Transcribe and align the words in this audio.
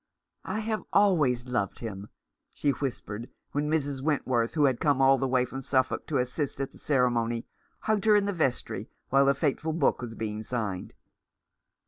"I 0.43 0.61
have 0.61 0.81
always 0.91 1.45
loved 1.45 1.77
him," 1.77 2.07
she 2.51 2.71
whispered, 2.71 3.29
when 3.51 3.69
Mrs. 3.69 4.01
Wentworth, 4.01 4.55
who 4.55 4.65
had 4.65 4.79
come 4.79 4.99
all 4.99 5.19
the 5.19 5.27
way 5.27 5.45
from 5.45 5.61
Suffolk 5.61 6.07
to 6.07 6.17
assist 6.17 6.59
at 6.59 6.71
the 6.71 6.79
ceremony, 6.79 7.45
hugged 7.81 8.05
her 8.05 8.15
in 8.15 8.25
the 8.25 8.33
vestry, 8.33 8.89
while 9.09 9.25
the 9.27 9.35
fateful 9.35 9.73
book 9.73 10.01
was 10.01 10.15
being 10.15 10.41
signed. 10.41 10.95